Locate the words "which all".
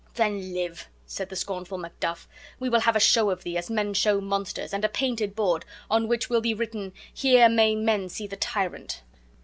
6.07-6.41